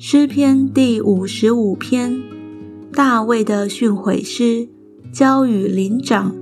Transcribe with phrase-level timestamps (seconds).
[0.00, 2.22] 诗篇第五十五篇，
[2.92, 4.68] 大卫的训诲诗，
[5.12, 6.36] 交与灵长，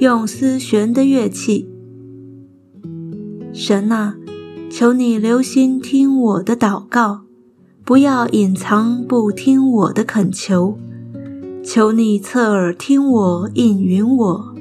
[0.00, 1.66] 用丝弦的乐器。
[3.54, 4.16] 神啊，
[4.70, 7.22] 求你留心听我的祷告，
[7.86, 10.76] 不要隐藏不听我的恳求。
[11.64, 14.54] 求你侧耳听我应允我，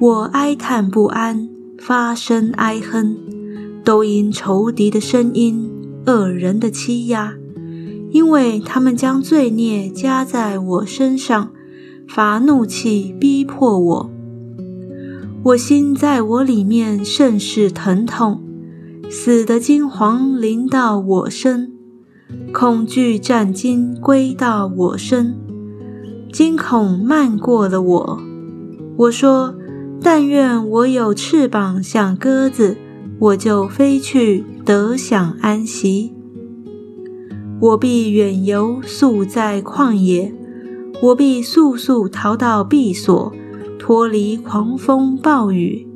[0.00, 3.16] 我哀叹不安，发声哀哼，
[3.82, 5.70] 都因仇敌的声音，
[6.04, 7.32] 恶人的欺压。
[8.14, 11.50] 因为他们将罪孽加在我身上，
[12.06, 14.10] 发怒气逼迫我，
[15.42, 18.40] 我心在我里面甚是疼痛，
[19.10, 21.72] 死的惊惶临到我身，
[22.52, 25.34] 恐惧战惊归到我身，
[26.32, 28.20] 惊恐漫过了我。
[28.96, 29.56] 我说：
[30.00, 32.76] 但愿我有翅膀像鸽子，
[33.18, 36.14] 我就飞去得享安息。
[37.60, 40.32] 我必远游，宿在旷野；
[41.00, 43.32] 我必速速逃到避所，
[43.78, 45.86] 脱离狂风暴雨。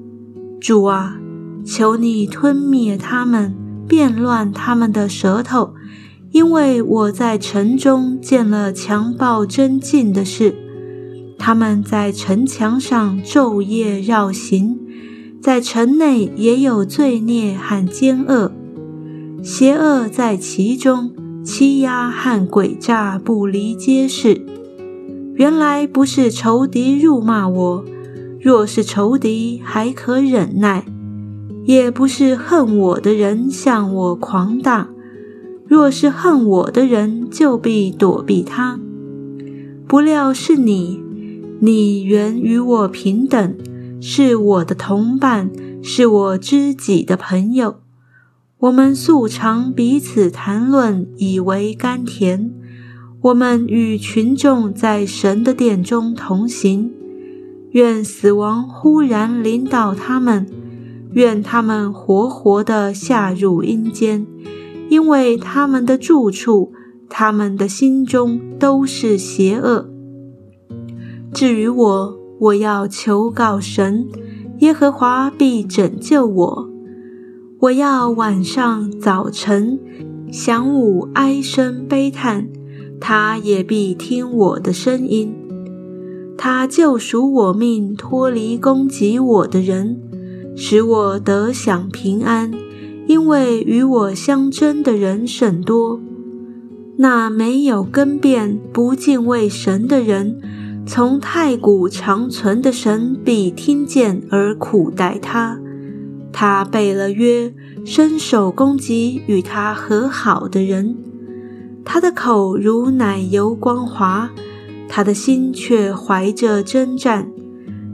[0.61, 1.19] 主啊，
[1.65, 3.55] 求你吞灭他们，
[3.87, 5.75] 变乱他们的舌头，
[6.31, 10.55] 因为我在城中见了强暴真禁的事。
[11.39, 14.79] 他们在城墙上昼夜绕行，
[15.41, 18.53] 在城内也有罪孽和奸恶，
[19.43, 21.13] 邪恶在其中。
[21.49, 24.45] 欺压和诡诈不离皆是。
[25.35, 27.85] 原来不是仇敌辱骂我，
[28.39, 30.83] 若是仇敌还可忍耐；
[31.65, 34.91] 也不是恨我的人向我狂大，
[35.67, 38.79] 若是恨我的人就必躲避他。
[39.87, 41.01] 不料是你，
[41.61, 43.57] 你原与我平等，
[44.03, 45.51] 是我的同伴，
[45.83, 47.77] 是我知己的朋友。
[48.61, 52.53] 我们素常彼此谈论，以为甘甜。
[53.21, 56.93] 我们与群众在神的殿中同行。
[57.71, 60.45] 愿死亡忽然临到他们，
[61.13, 64.27] 愿他们活活地下入阴间，
[64.89, 66.73] 因为他们的住处，
[67.09, 69.89] 他们的心中都是邪恶。
[71.33, 74.09] 至于我，我要求告神，
[74.59, 76.78] 耶和华必拯救我。
[77.61, 79.81] 我要晚上、早晨、
[80.31, 82.47] 晌午哀声悲叹，
[83.01, 85.35] 他也必听我的声音。
[86.37, 90.01] 他救赎我命，脱离攻击我的人，
[90.55, 92.53] 使我得享平安。
[93.09, 96.01] 因为与我相争的人甚多，
[96.99, 100.41] 那没有根变、不敬畏神的人，
[100.87, 105.59] 从太古长存的神必听见而苦待他。
[106.33, 107.53] 他背了约，
[107.85, 110.97] 伸手攻击与他和好的人。
[111.85, 114.31] 他的口如奶油光滑，
[114.89, 117.31] 他的心却怀着征战。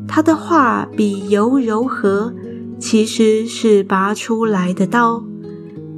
[0.07, 2.35] 他的话比油柔和，
[2.79, 5.25] 其实是拔出来的刀。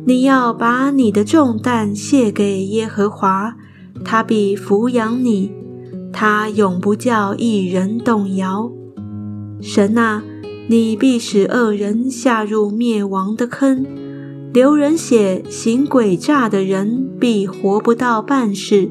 [0.05, 3.57] 你要把你的重担卸给耶和华，
[4.05, 5.51] 他必抚养你，
[6.13, 8.71] 他永不叫一人动摇。
[9.61, 10.23] 神啊！
[10.69, 13.87] 你必使恶人下入灭亡的坑，
[14.53, 18.91] 流人血、行诡诈的人必活不到半世。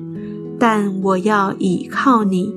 [0.58, 2.54] 但我要倚靠你。